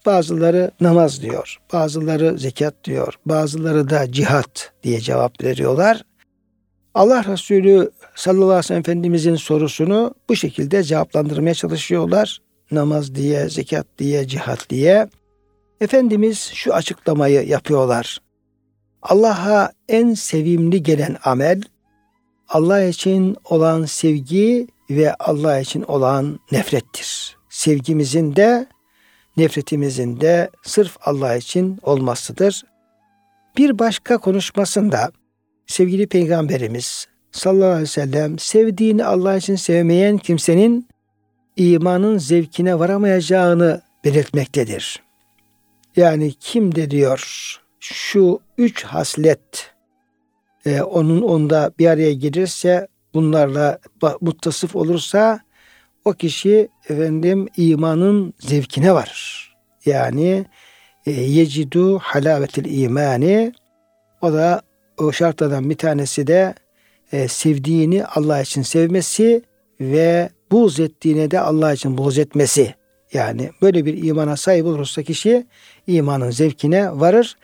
Bazıları 0.05 0.71
namaz 0.81 1.21
diyor, 1.21 1.57
bazıları 1.73 2.37
zekat 2.37 2.73
diyor, 2.83 3.13
bazıları 3.25 3.89
da 3.89 4.11
cihat 4.11 4.71
diye 4.83 4.99
cevap 4.99 5.43
veriyorlar. 5.43 6.03
Allah 6.93 7.25
Resulü 7.27 7.91
sallallahu 8.15 8.45
aleyhi 8.45 8.59
ve 8.59 8.63
sellem 8.63 8.79
Efendimizin 8.79 9.35
sorusunu 9.35 10.15
bu 10.29 10.35
şekilde 10.35 10.83
cevaplandırmaya 10.83 11.53
çalışıyorlar. 11.53 12.39
Namaz 12.71 13.15
diye, 13.15 13.49
zekat 13.49 13.87
diye, 13.99 14.27
cihat 14.27 14.69
diye. 14.69 15.09
Efendimiz 15.81 16.51
şu 16.53 16.73
açıklamayı 16.73 17.47
yapıyorlar. 17.47 18.21
Allah'a 19.01 19.71
en 19.89 20.13
sevimli 20.13 20.83
gelen 20.83 21.17
amel, 21.23 21.61
Allah 22.49 22.83
için 22.83 23.37
olan 23.49 23.85
sevgi 23.85 24.67
ve 24.89 25.13
Allah 25.13 25.59
için 25.59 25.81
olan 25.81 26.39
nefrettir. 26.51 27.37
Sevgimizin 27.49 28.35
de 28.35 28.67
nefretimizin 29.37 30.21
de 30.21 30.49
sırf 30.63 30.97
Allah 31.01 31.35
için 31.35 31.79
olmasıdır. 31.81 32.63
Bir 33.57 33.79
başka 33.79 34.17
konuşmasında 34.17 35.11
sevgili 35.67 36.07
peygamberimiz 36.07 37.07
sallallahu 37.31 37.69
aleyhi 37.69 37.83
ve 37.83 37.87
sellem 37.87 38.39
sevdiğini 38.39 39.05
Allah 39.05 39.35
için 39.35 39.55
sevmeyen 39.55 40.17
kimsenin 40.17 40.87
imanın 41.55 42.17
zevkine 42.17 42.79
varamayacağını 42.79 43.81
belirtmektedir. 44.05 45.03
Yani 45.95 46.33
kim 46.33 46.75
de 46.75 46.91
diyor 46.91 47.55
şu 47.79 48.39
üç 48.57 48.83
haslet 48.83 49.73
e, 50.65 50.81
onun 50.81 51.21
onda 51.21 51.71
bir 51.79 51.87
araya 51.87 52.13
gelirse 52.13 52.87
bunlarla 53.13 53.79
muttasıf 54.21 54.75
olursa 54.75 55.39
o 56.05 56.13
kişi 56.13 56.69
efendim 56.89 57.47
imanın 57.57 58.33
zevkine 58.39 58.93
varır. 58.93 59.55
Yani 59.85 60.45
e, 61.05 61.11
yecidu 61.11 61.99
halavetil 61.99 62.81
imani 62.81 63.53
o 64.21 64.33
da 64.33 64.61
o 64.97 65.11
şartlardan 65.11 65.69
bir 65.69 65.77
tanesi 65.77 66.27
de 66.27 66.53
e, 67.11 67.27
sevdiğini 67.27 68.05
Allah 68.05 68.41
için 68.41 68.61
sevmesi 68.61 69.41
ve 69.81 70.29
buğz 70.51 70.79
ettiğine 70.79 71.31
de 71.31 71.39
Allah 71.39 71.73
için 71.73 71.97
buğz 71.97 72.17
etmesi. 72.17 72.75
Yani 73.13 73.49
böyle 73.61 73.85
bir 73.85 74.03
imana 74.03 74.37
sahip 74.37 74.65
olursa 74.65 75.03
kişi 75.03 75.47
imanın 75.87 76.31
zevkine 76.31 76.99
varır. 76.99 77.37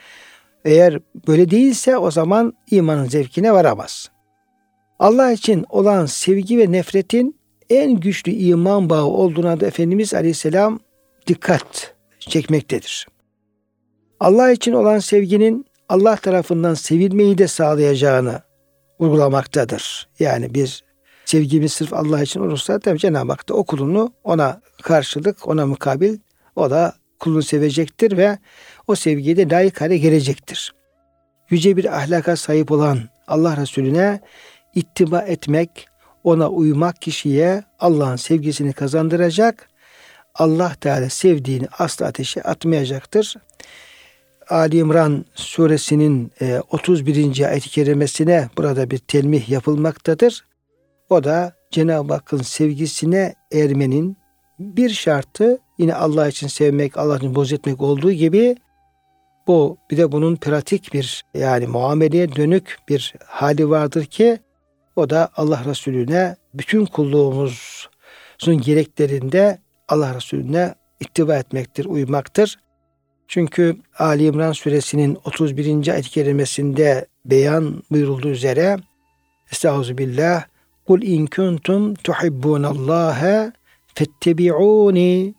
Eğer 0.66 1.00
böyle 1.28 1.52
değilse 1.52 1.98
o 1.98 2.12
zaman 2.12 2.54
imanın 2.72 3.06
zevkine 3.06 3.54
varamaz. 3.54 4.15
Allah 5.00 5.32
için 5.32 5.66
olan 5.70 6.06
sevgi 6.06 6.58
ve 6.58 6.72
nefretin 6.72 7.40
en 7.70 8.00
güçlü 8.00 8.32
iman 8.32 8.90
bağı 8.90 9.06
olduğuna 9.06 9.60
da 9.60 9.66
Efendimiz 9.66 10.14
Aleyhisselam 10.14 10.80
dikkat 11.28 11.96
çekmektedir. 12.20 13.08
Allah 14.20 14.52
için 14.52 14.74
olan 14.74 15.00
sevginin 15.00 15.66
Allah 15.90 16.16
tarafından 16.16 16.74
sevilmeyi 16.74 17.38
de 17.38 17.48
sağlayacağını 17.48 18.42
uygulamaktadır. 19.00 20.08
Yani 20.20 20.54
biz 20.54 20.82
sevgimiz 21.26 21.74
sırf 21.74 21.94
Allah 21.94 22.22
için 22.22 22.40
olursa 22.40 22.80
tabi 22.80 23.00
Cenab-ı 23.00 23.32
Hak 23.32 23.50
da 23.50 23.54
o 23.54 23.64
kulunu 23.64 24.14
ona 24.24 24.62
karşılık, 24.84 25.48
ona 25.48 25.66
mukabil 25.66 26.18
o 26.56 26.70
da 26.70 26.96
kulunu 27.20 27.44
sevecektir 27.44 28.18
ve 28.18 28.38
o 28.88 28.96
sevgiye 28.96 29.38
de 29.38 29.50
layık 29.50 29.82
hale 29.82 29.98
gelecektir. 29.98 30.74
Yüce 31.50 31.78
bir 31.78 31.98
ahlaka 31.98 32.36
sahip 32.36 32.72
olan 32.72 33.00
Allah 33.28 33.58
Resulüne 33.58 34.22
ittiba 34.76 35.22
etmek, 35.22 35.88
ona 36.24 36.50
uymak 36.50 37.02
kişiye 37.02 37.64
Allah'ın 37.80 38.16
sevgisini 38.16 38.74
kazandıracak. 38.74 39.70
Allah 40.36 40.76
Teala 40.82 41.10
sevdiğini 41.10 41.68
asla 41.80 42.06
ateşe 42.06 42.42
atmayacaktır. 42.42 43.36
Ali 44.50 44.78
İmran 44.78 45.26
suresinin 45.36 46.32
31. 46.72 47.40
E, 47.40 47.48
ayet-i 47.48 47.70
kerimesine 47.70 48.50
burada 48.58 48.92
bir 48.92 48.98
telmih 48.98 49.50
yapılmaktadır. 49.50 50.46
O 51.10 51.24
da 51.24 51.54
Cenab-ı 51.72 52.14
Hakk'ın 52.14 52.42
sevgisine 52.42 53.34
ermenin 53.54 54.18
bir 54.60 54.90
şartı 54.90 55.58
yine 55.78 55.96
Allah 55.96 56.28
için 56.28 56.48
sevmek, 56.48 56.98
Allah 56.98 57.18
için 57.18 57.36
boz 57.36 57.54
etmek 57.54 57.82
olduğu 57.82 58.12
gibi 58.12 58.56
bu 59.48 59.78
bir 59.92 59.98
de 59.98 60.12
bunun 60.12 60.36
pratik 60.36 60.94
bir 60.94 61.26
yani 61.34 61.68
muameleye 61.68 62.36
dönük 62.36 62.78
bir 62.90 63.14
hali 63.26 63.70
vardır 63.70 64.06
ki 64.06 64.40
o 64.96 65.10
da 65.10 65.30
Allah 65.36 65.64
Resulüne 65.66 66.36
bütün 66.54 66.86
kulluğumuzun 66.86 68.62
gereklerinde 68.62 69.60
Allah 69.88 70.16
Resulüne 70.16 70.76
ittiba 71.00 71.36
etmektir, 71.36 71.86
uymaktır. 71.86 72.60
Çünkü 73.28 73.78
Ali 74.00 74.26
İmran 74.26 74.52
suresinin 74.52 75.18
31. 75.26 75.88
ayet-i 75.88 76.10
kerimesinde 76.10 77.08
beyan 77.26 77.84
buyurulduğu 77.92 78.30
üzere 78.30 78.78
Estağfirullah 79.52 80.44
Kul 80.88 81.02
in 81.02 81.26
kuntum 81.26 81.94
tuhibbunallaha 81.94 83.54
fettebi'uni 83.96 85.34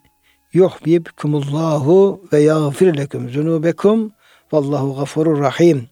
yuhbibkumullahu 0.52 2.20
ve 2.32 2.40
yağfir 2.40 2.96
lekum 2.96 3.30
zunubekum 3.30 4.12
vallahu 4.52 4.96
gafurur 4.96 5.40
rahim. 5.40 5.88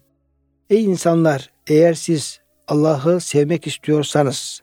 Ey 0.69 0.83
insanlar 0.83 1.49
eğer 1.67 1.93
siz 1.93 2.39
Allah'ı 2.67 3.21
sevmek 3.21 3.67
istiyorsanız, 3.67 4.61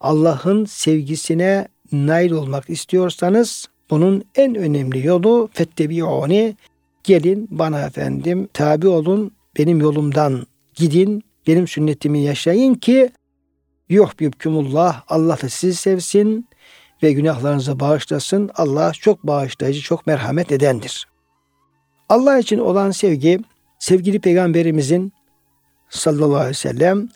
Allah'ın 0.00 0.64
sevgisine 0.64 1.68
nail 1.92 2.30
olmak 2.30 2.70
istiyorsanız 2.70 3.68
bunun 3.90 4.24
en 4.34 4.54
önemli 4.54 5.06
yolu 5.06 5.48
fettebi'uni 5.52 6.56
gelin 7.04 7.48
bana 7.50 7.80
efendim 7.80 8.48
tabi 8.52 8.88
olun 8.88 9.32
benim 9.58 9.80
yolumdan 9.80 10.46
gidin 10.74 11.22
benim 11.46 11.68
sünnetimi 11.68 12.20
yaşayın 12.20 12.74
ki 12.74 13.10
yuhbibkumullah 13.88 15.02
Allah 15.08 15.38
da 15.42 15.48
sizi 15.48 15.74
sevsin 15.74 16.48
ve 17.02 17.12
günahlarınızı 17.12 17.80
bağışlasın. 17.80 18.50
Allah 18.54 18.92
çok 18.92 19.22
bağışlayıcı, 19.22 19.80
çok 19.80 20.06
merhamet 20.06 20.52
edendir. 20.52 21.08
Allah 22.08 22.38
için 22.38 22.58
olan 22.58 22.90
sevgi 22.90 23.40
sevgili 23.78 24.20
peygamberimizin 24.20 25.12
sallallahu 25.88 26.36
aleyhi 26.36 26.50
ve 26.50 26.54
sellem 26.54 27.08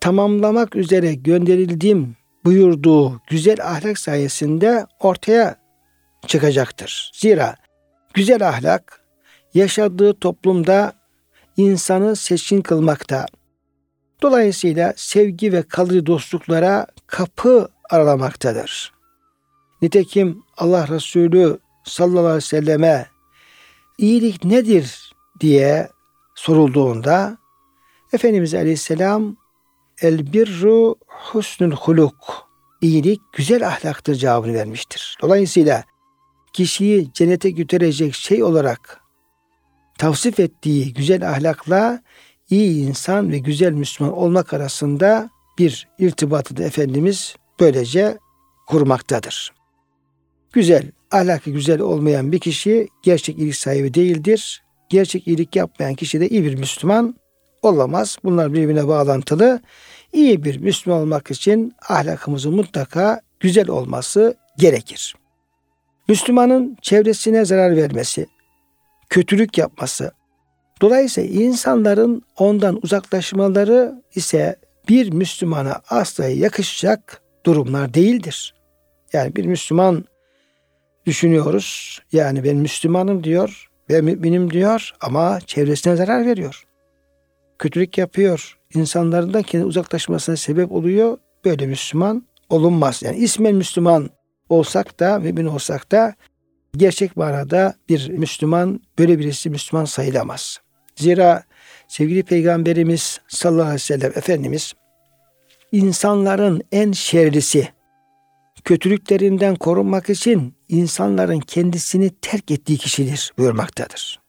tamamlamak 0.00 0.76
üzere 0.76 1.14
gönderildim 1.14 2.16
buyurduğu 2.44 3.20
güzel 3.26 3.64
ahlak 3.64 3.98
sayesinde 3.98 4.86
ortaya 5.00 5.56
çıkacaktır. 6.26 7.10
Zira 7.14 7.56
güzel 8.14 8.48
ahlak 8.48 9.00
yaşadığı 9.54 10.14
toplumda 10.14 10.92
insanı 11.56 12.16
seçkin 12.16 12.60
kılmakta. 12.60 13.26
Dolayısıyla 14.22 14.92
sevgi 14.96 15.52
ve 15.52 15.62
kalıcı 15.62 16.06
dostluklara 16.06 16.86
kapı 17.06 17.68
aralamaktadır. 17.90 18.92
Nitekim 19.82 20.42
Allah 20.56 20.88
Resulü 20.88 21.58
sallallahu 21.84 22.20
aleyhi 22.20 22.36
ve 22.36 22.40
selleme 22.40 23.06
iyilik 23.98 24.44
nedir 24.44 25.12
diye 25.40 25.88
sorulduğunda 26.34 27.38
Efendimiz 28.12 28.54
Aleyhisselam 28.54 29.36
el 30.02 30.32
birru 30.32 30.96
husnul 31.06 31.70
huluk 31.70 32.48
iyilik 32.80 33.20
güzel 33.32 33.66
ahlaktır 33.66 34.14
cevabını 34.14 34.54
vermiştir. 34.54 35.18
Dolayısıyla 35.22 35.84
kişiyi 36.52 37.12
cennete 37.12 37.50
götürecek 37.50 38.14
şey 38.14 38.42
olarak 38.42 39.00
tavsif 39.98 40.40
ettiği 40.40 40.94
güzel 40.94 41.30
ahlakla 41.30 42.02
iyi 42.50 42.88
insan 42.88 43.32
ve 43.32 43.38
güzel 43.38 43.72
Müslüman 43.72 44.16
olmak 44.16 44.52
arasında 44.52 45.30
bir 45.58 45.88
irtibatı 45.98 46.56
da 46.56 46.62
Efendimiz 46.62 47.34
böylece 47.60 48.18
kurmaktadır. 48.66 49.52
Güzel, 50.52 50.90
ahlakı 51.10 51.50
güzel 51.50 51.80
olmayan 51.80 52.32
bir 52.32 52.38
kişi 52.38 52.88
gerçek 53.02 53.38
iyilik 53.38 53.56
sahibi 53.56 53.94
değildir. 53.94 54.62
Gerçek 54.88 55.28
iyilik 55.28 55.56
yapmayan 55.56 55.94
kişi 55.94 56.20
de 56.20 56.28
iyi 56.28 56.44
bir 56.44 56.54
Müslüman 56.54 57.14
olamaz. 57.62 58.18
Bunlar 58.24 58.52
birbirine 58.52 58.88
bağlantılı. 58.88 59.60
İyi 60.12 60.44
bir 60.44 60.58
Müslüman 60.58 61.00
olmak 61.00 61.30
için 61.30 61.74
ahlakımızın 61.88 62.54
mutlaka 62.54 63.20
güzel 63.40 63.68
olması 63.68 64.34
gerekir. 64.58 65.16
Müslümanın 66.08 66.76
çevresine 66.82 67.44
zarar 67.44 67.76
vermesi, 67.76 68.26
kötülük 69.08 69.58
yapması, 69.58 70.12
dolayısıyla 70.80 71.42
insanların 71.42 72.22
ondan 72.36 72.78
uzaklaşmaları 72.82 74.02
ise 74.14 74.56
bir 74.88 75.12
Müslümana 75.12 75.80
asla 75.88 76.26
yakışacak 76.26 77.22
durumlar 77.46 77.94
değildir. 77.94 78.54
Yani 79.12 79.36
bir 79.36 79.44
Müslüman 79.44 80.04
düşünüyoruz. 81.06 81.98
Yani 82.12 82.44
ben 82.44 82.56
Müslümanım 82.56 83.24
diyor 83.24 83.68
Ben 83.88 84.04
müminim 84.04 84.50
diyor 84.50 84.94
ama 85.00 85.40
çevresine 85.46 85.96
zarar 85.96 86.26
veriyor. 86.26 86.67
Kötülük 87.58 87.98
yapıyor. 87.98 88.58
İnsanların 88.74 89.42
kendi 89.42 89.64
uzaklaşmasına 89.64 90.36
sebep 90.36 90.72
oluyor. 90.72 91.18
Böyle 91.44 91.66
Müslüman 91.66 92.26
olunmaz. 92.48 93.02
Yani 93.02 93.16
ismen 93.16 93.54
Müslüman 93.54 94.10
olsak 94.48 95.00
da, 95.00 95.18
mümin 95.18 95.46
olsak 95.46 95.92
da 95.92 96.14
gerçek 96.76 97.16
manada 97.16 97.74
bir 97.88 98.08
Müslüman, 98.08 98.80
böyle 98.98 99.18
birisi 99.18 99.50
Müslüman 99.50 99.84
sayılamaz. 99.84 100.60
Zira 100.96 101.42
sevgili 101.88 102.22
Peygamberimiz 102.22 103.20
sallallahu 103.28 103.62
aleyhi 103.62 103.74
ve 103.74 103.78
sellem 103.78 104.12
Efendimiz 104.14 104.74
insanların 105.72 106.62
en 106.72 106.92
şerlisi, 106.92 107.68
kötülüklerinden 108.64 109.56
korunmak 109.56 110.10
için 110.10 110.54
insanların 110.68 111.40
kendisini 111.40 112.10
terk 112.10 112.50
ettiği 112.50 112.78
kişidir 112.78 113.32
buyurmaktadır. 113.38 114.20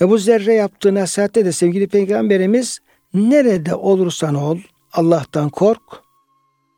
Ebu 0.00 0.18
Zerre 0.18 0.54
yaptığı 0.54 0.94
nasihatte 0.94 1.44
de 1.44 1.52
sevgili 1.52 1.88
Peygamberimiz 1.88 2.78
nerede 3.14 3.74
olursan 3.74 4.34
ol 4.34 4.58
Allah'tan 4.92 5.48
kork, 5.48 5.82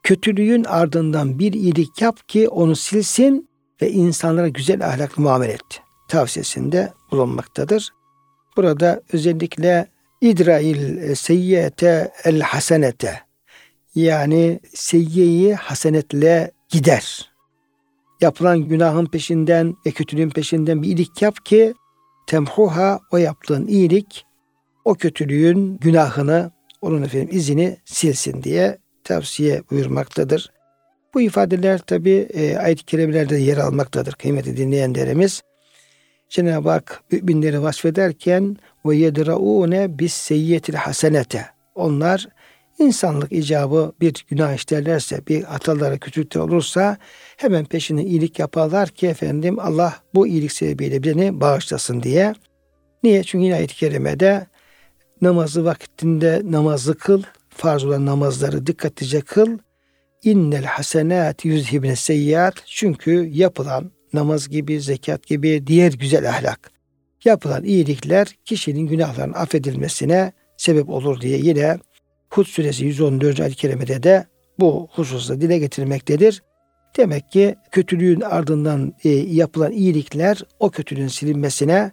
kötülüğün 0.03 0.65
ardından 0.65 1.39
bir 1.39 1.53
iyilik 1.53 2.03
yap 2.03 2.29
ki 2.29 2.49
onu 2.49 2.77
silsin 2.77 3.49
ve 3.83 3.91
insanlara 3.91 4.49
güzel 4.49 4.87
ahlaklı 4.87 5.23
muamele 5.23 5.53
et. 5.53 5.81
Tavsiyesinde 6.09 6.93
bulunmaktadır. 7.11 7.89
Burada 8.57 9.03
özellikle 9.13 9.89
idrail 10.21 11.15
seyyete 11.15 12.13
el 12.25 12.41
hasenete 12.41 13.21
yani 13.95 14.61
seyyiyi 14.75 15.55
hasenetle 15.55 16.51
gider. 16.69 17.31
Yapılan 18.21 18.59
günahın 18.59 19.07
peşinden 19.07 19.77
ve 19.87 19.91
kötülüğün 19.91 20.31
peşinden 20.31 20.83
bir 20.83 20.87
iyilik 20.87 21.23
yap 21.23 21.45
ki 21.45 21.75
temhuha 22.29 23.01
o 23.11 23.17
yaptığın 23.17 23.67
iyilik 23.67 24.25
o 24.85 24.95
kötülüğün 24.95 25.79
günahını 25.79 26.51
onun 26.83 27.03
efendim 27.03 27.29
izini 27.33 27.77
silsin 27.85 28.43
diye 28.43 28.79
tavsiye 29.05 29.63
buyurmaktadır. 29.71 30.53
Bu 31.15 31.21
ifadeler 31.21 31.79
tabi 31.79 32.11
e, 32.11 32.57
ayet-i 32.57 32.85
kerimelerde 32.85 33.37
yer 33.37 33.57
almaktadır 33.57 34.13
kıymetli 34.13 34.57
dinleyenlerimiz. 34.57 35.43
Cenab-ı 36.29 36.71
Hak 36.71 37.03
müminleri 37.13 37.63
vasfederken 37.63 38.57
ve 38.87 38.97
yedraune 38.97 39.99
bis 39.99 40.13
seyyiyetil 40.13 40.75
hasenete. 40.75 41.47
Onlar 41.75 42.29
insanlık 42.79 43.33
icabı 43.33 43.93
bir 44.01 44.27
günah 44.29 44.55
işlerlerse, 44.55 45.27
bir 45.27 45.43
hatalara, 45.43 45.99
kötülükler 45.99 46.41
olursa 46.41 46.97
hemen 47.37 47.65
peşine 47.65 48.05
iyilik 48.05 48.39
yaparlar 48.39 48.89
ki 48.89 49.07
efendim 49.07 49.59
Allah 49.59 49.95
bu 50.15 50.27
iyilik 50.27 50.53
sebebiyle 50.53 51.03
beni 51.03 51.41
bağışlasın 51.41 52.03
diye. 52.03 52.35
Niye? 53.03 53.23
Çünkü 53.25 53.45
yine 53.45 53.55
ayet-i 53.55 53.75
kerimede 53.75 54.47
namazı 55.23 55.65
vaktinde 55.65 56.43
namazı 56.45 56.95
kıl, 56.95 57.23
farz 57.51 57.85
olan 57.85 58.07
namazları 58.07 58.67
dikkatlice 58.67 59.21
kıl. 59.21 59.59
İnnel 60.25 60.65
hasenat 60.65 61.45
yüzhibne 61.45 61.97
seyyiat. 61.97 62.55
Çünkü 62.67 63.31
yapılan 63.33 63.91
namaz 64.13 64.49
gibi, 64.49 64.81
zekat 64.81 65.27
gibi 65.27 65.67
diğer 65.67 65.93
güzel 65.93 66.29
ahlak, 66.29 66.71
yapılan 67.25 67.65
iyilikler 67.65 68.37
kişinin 68.45 68.87
günahlarının 68.87 69.35
affedilmesine 69.35 70.33
sebep 70.57 70.89
olur 70.89 71.21
diye 71.21 71.39
yine 71.39 71.79
Hud 72.31 72.45
suresi 72.45 72.85
114. 72.85 73.41
ayet-i 73.41 73.57
kerimede 73.57 74.03
de 74.03 74.27
bu 74.61 74.89
hususta 74.93 75.41
dile 75.41 75.59
getirmektedir. 75.59 76.43
Demek 76.97 77.33
ki 77.33 77.57
kötülüğün 77.71 78.21
ardından 78.21 78.95
e, 79.05 79.09
yapılan 79.09 79.73
iyilikler 79.73 80.43
o 80.59 80.71
kötülüğün 80.71 81.09
silinmesine 81.09 81.93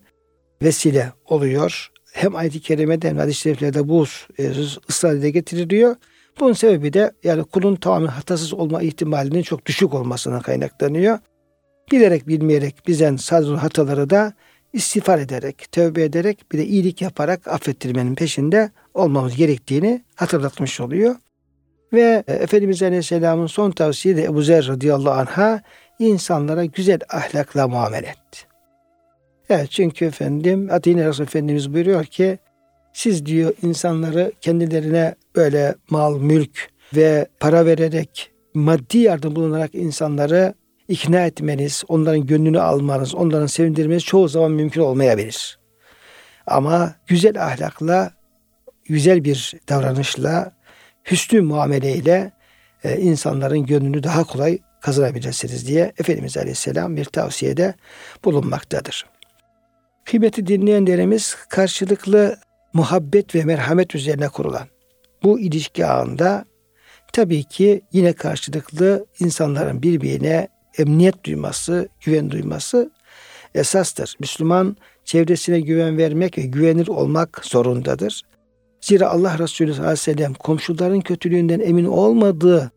vesile 0.61 1.11
oluyor. 1.25 1.91
Hem 2.13 2.35
ayet-i 2.35 2.61
kerimede 2.61 3.09
hem 3.09 3.17
hadis-i 3.17 3.39
şeriflerde 3.39 3.87
bu 3.87 4.05
e, 4.39 4.51
ısrar 4.89 5.15
dile 5.15 5.29
getiriliyor. 5.29 5.95
Bunun 6.39 6.53
sebebi 6.53 6.93
de 6.93 7.11
yani 7.23 7.43
kulun 7.43 7.75
tamamen 7.75 8.07
hatasız 8.07 8.53
olma 8.53 8.81
ihtimalinin 8.81 9.41
çok 9.41 9.65
düşük 9.65 9.93
olmasına 9.93 10.41
kaynaklanıyor. 10.41 11.19
Bilerek 11.91 12.27
bilmeyerek 12.27 12.87
bizden 12.87 13.15
sadece 13.15 13.51
hataları 13.51 14.09
da 14.09 14.33
istiğfar 14.75 15.19
ederek, 15.19 15.71
tövbe 15.71 16.03
ederek 16.03 16.45
bir 16.51 16.57
de 16.57 16.65
iyilik 16.65 17.01
yaparak 17.01 17.47
affettirmenin 17.47 18.15
peşinde 18.15 18.71
olmamız 18.93 19.35
gerektiğini 19.35 20.01
hatırlatmış 20.15 20.79
oluyor. 20.79 21.15
Ve 21.93 22.23
e, 22.27 22.33
Efendimiz 22.33 22.83
Aleyhisselam'ın 22.83 23.47
son 23.47 23.71
tavsiye 23.71 24.17
de 24.17 24.23
Ebu 24.23 24.41
Zer 24.41 24.67
radıyallahu 24.67 25.19
anh'a 25.19 25.61
insanlara 25.99 26.65
güzel 26.65 26.99
ahlakla 27.09 27.67
muamele 27.67 28.07
et. 28.07 28.47
Evet 29.49 29.71
çünkü 29.71 30.05
efendim 30.05 30.67
Atine 30.71 31.07
Resul 31.07 31.23
Efendimiz 31.23 31.73
buyuruyor 31.73 32.05
ki 32.05 32.39
siz 32.93 33.25
diyor 33.25 33.53
insanları 33.61 34.31
kendilerine 34.41 35.15
böyle 35.35 35.75
mal, 35.89 36.19
mülk 36.19 36.69
ve 36.95 37.27
para 37.39 37.65
vererek 37.65 38.31
maddi 38.53 38.97
yardım 38.97 39.35
bulunarak 39.35 39.75
insanları 39.75 40.53
ikna 40.87 41.25
etmeniz, 41.25 41.83
onların 41.87 42.25
gönlünü 42.25 42.59
almanız, 42.59 43.15
onların 43.15 43.47
sevindirmeniz 43.47 44.03
çoğu 44.03 44.27
zaman 44.27 44.51
mümkün 44.51 44.81
olmayabilir. 44.81 45.59
Ama 46.47 46.95
güzel 47.07 47.43
ahlakla, 47.43 48.11
güzel 48.83 49.23
bir 49.23 49.53
davranışla, 49.69 50.51
hüsnü 51.11 51.41
muameleyle 51.41 52.31
e, 52.83 52.97
insanların 52.97 53.65
gönlünü 53.65 54.03
daha 54.03 54.23
kolay 54.23 54.59
kazanabilirsiniz 54.81 55.67
diye 55.67 55.93
Efendimiz 55.99 56.37
Aleyhisselam 56.37 56.97
bir 56.97 57.05
tavsiyede 57.05 57.73
bulunmaktadır. 58.25 59.05
Kıymeti 60.05 60.47
dinleyenlerimiz 60.47 61.35
karşılıklı 61.49 62.37
muhabbet 62.73 63.35
ve 63.35 63.43
merhamet 63.43 63.95
üzerine 63.95 64.29
kurulan 64.29 64.67
bu 65.23 65.39
ilişki 65.39 65.85
ağında 65.85 66.45
tabii 67.13 67.43
ki 67.43 67.81
yine 67.91 68.13
karşılıklı 68.13 69.05
insanların 69.19 69.81
birbirine 69.81 70.47
emniyet 70.77 71.23
duyması, 71.25 71.89
güven 72.05 72.31
duyması 72.31 72.91
esastır. 73.55 74.15
Müslüman 74.19 74.77
çevresine 75.05 75.59
güven 75.59 75.97
vermek 75.97 76.37
ve 76.37 76.41
güvenir 76.41 76.87
olmak 76.87 77.41
zorundadır. 77.45 78.21
Zira 78.81 79.09
Allah 79.09 79.39
Resulü 79.39 79.73
sallallahu 79.73 79.91
aleyhi 79.91 79.99
ve 79.99 80.13
sellem 80.13 80.33
komşuların 80.33 81.01
kötülüğünden 81.01 81.59
emin 81.59 81.85
olmadığı 81.85 82.71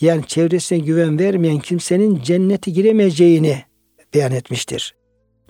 yani 0.00 0.26
çevresine 0.26 0.78
güven 0.78 1.18
vermeyen 1.18 1.58
kimsenin 1.58 2.22
cennete 2.22 2.70
giremeyeceğini 2.70 3.62
beyan 4.14 4.32
etmiştir. 4.32 4.94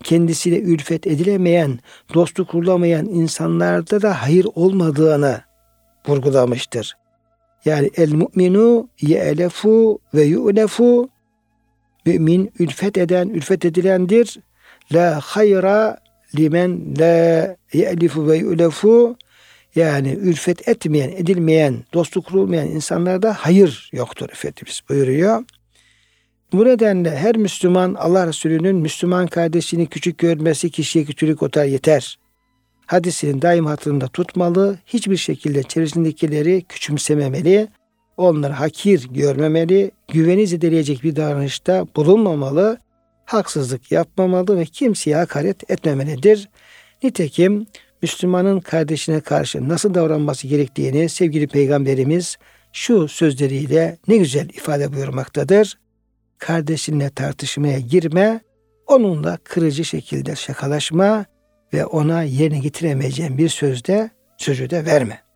Kendisiyle 0.03 0.61
ülfet 0.61 1.07
edilemeyen, 1.07 1.79
dostluk 2.15 2.49
kurulamayan 2.49 3.07
insanlarda 3.07 4.03
da 4.03 4.23
hayır 4.23 4.47
olmadığını 4.55 5.41
vurgulamıştır. 6.09 6.97
Yani 7.65 7.91
el 7.97 8.13
mu'minu 8.13 8.89
ye'lefu 9.01 10.01
ve 10.15 10.23
yu'lefu 10.23 11.09
mümin 12.07 12.53
ülfet 12.59 12.99
eden, 12.99 13.29
ülfet 13.29 13.65
edilendir. 13.65 14.39
La 14.95 15.21
hayra 15.21 15.99
limen 16.39 16.81
la 16.99 17.57
ye'lifu 17.73 18.29
ve 18.29 18.37
yu'lefu 18.37 19.17
yani 19.75 20.13
ülfet 20.13 20.69
etmeyen, 20.69 21.11
edilmeyen, 21.11 21.85
dostluk 21.95 22.27
kurulmayan 22.27 22.69
insanlarda 22.69 23.35
hayır 23.39 23.91
yoktur 23.93 24.29
Efendimiz 24.31 24.81
buyuruyor. 24.89 25.45
Bu 26.53 26.65
nedenle 26.65 27.17
her 27.17 27.37
Müslüman 27.37 27.95
Allah 27.95 28.27
Resulü'nün 28.27 28.77
Müslüman 28.77 29.27
kardeşini 29.27 29.87
küçük 29.87 30.19
görmesi 30.19 30.71
kişiye 30.71 31.05
kötülük 31.05 31.43
otar 31.43 31.65
yeter. 31.65 32.19
Hadisini 32.87 33.43
daim 33.43 33.67
hatırında 33.67 34.09
tutmalı, 34.09 34.79
hiçbir 34.87 35.17
şekilde 35.17 35.63
çevresindekileri 35.63 36.63
küçümsememeli, 36.69 37.69
onları 38.21 38.53
hakir 38.53 39.09
görmemeli, 39.11 39.91
güveni 40.09 40.47
zedeleyecek 40.47 41.03
bir 41.03 41.17
davranışta 41.17 41.87
bulunmamalı, 41.97 42.79
haksızlık 43.25 43.93
yapmamalı 43.93 44.59
ve 44.59 44.65
kimseye 44.65 45.17
hakaret 45.17 45.71
etmemelidir. 45.71 46.49
Nitekim 47.03 47.67
Müslümanın 48.03 48.61
kardeşine 48.61 49.21
karşı 49.21 49.69
nasıl 49.69 49.95
davranması 49.95 50.47
gerektiğini 50.47 51.09
sevgili 51.09 51.47
peygamberimiz 51.47 52.37
şu 52.73 53.09
sözleriyle 53.09 53.99
ne 54.09 54.17
güzel 54.17 54.49
ifade 54.49 54.93
buyurmaktadır. 54.93 55.79
Kardeşinle 56.39 57.11
tartışmaya 57.11 57.79
girme, 57.79 58.41
onunla 58.87 59.39
kırıcı 59.45 59.85
şekilde 59.85 60.37
şakalaşma 60.37 61.25
ve 61.73 61.87
ona 61.87 62.23
yerine 62.23 62.59
getiremeyeceğin 62.59 63.39
bir 63.39 63.49
sözde 63.49 64.11
sözü 64.39 64.71
de 64.71 64.87
verme. 64.87 65.30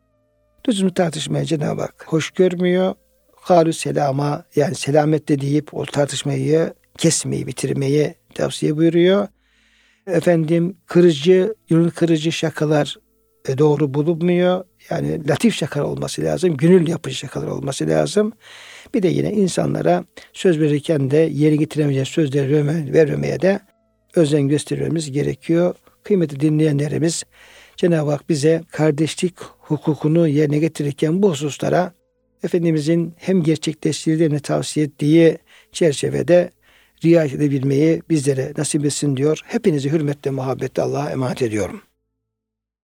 Lüzumlu 0.69 0.95
tartışmaya 0.95 1.45
Cenab-ı 1.45 1.81
Hak 1.81 2.05
hoş 2.07 2.31
görmüyor. 2.31 2.95
Halü 3.35 3.73
selama 3.73 4.45
yani 4.57 4.75
selamette 4.75 5.41
deyip 5.41 5.75
o 5.75 5.87
tartışmayı 5.87 6.75
kesmeyi, 6.99 7.47
bitirmeyi 7.47 8.15
tavsiye 8.35 8.77
buyuruyor. 8.77 9.29
Efendim 10.07 10.77
kırıcı, 10.87 11.55
yönün 11.69 11.89
kırıcı 11.89 12.33
şakalar 12.33 12.97
e, 13.49 13.59
doğru 13.59 13.95
bulunmuyor. 13.95 14.65
Yani 14.91 15.29
latif 15.29 15.55
şakalar 15.55 15.85
olması 15.85 16.23
lazım. 16.23 16.57
Gönül 16.57 16.89
yapıcı 16.89 17.17
şakalar 17.17 17.47
olması 17.47 17.89
lazım. 17.89 18.33
Bir 18.95 19.03
de 19.03 19.09
yine 19.09 19.33
insanlara 19.33 20.05
söz 20.33 20.61
verirken 20.61 21.11
de 21.11 21.17
yeri 21.17 21.59
getiremeyeceği 21.59 22.07
sözleri 22.07 22.67
vermemeye 22.93 23.41
de 23.41 23.61
özen 24.15 24.49
göstermemiz 24.49 25.13
gerekiyor. 25.13 25.75
Kıymetli 26.03 26.41
dinleyenlerimiz 26.41 27.25
Cenab-ı 27.77 28.11
Hak 28.11 28.29
bize 28.29 28.63
kardeşlik 28.71 29.35
hukukunu 29.69 30.29
yerine 30.29 30.59
getirirken 30.59 31.23
bu 31.23 31.31
hususlara 31.31 31.95
Efendimizin 32.45 33.15
hem 33.17 33.43
gerçekleştirdiğini 33.43 34.41
tavsiye 34.41 34.87
ettiği 34.87 35.39
çerçevede 35.73 36.51
riayet 37.05 37.35
edebilmeyi 37.35 38.03
bizlere 38.11 38.53
nasip 38.59 38.85
etsin 38.85 39.17
diyor. 39.17 39.41
Hepinizi 39.45 39.93
hürmetle 39.93 40.31
muhabbetle 40.31 40.83
Allah'a 40.83 41.11
emanet 41.11 41.43
ediyorum. 41.43 41.83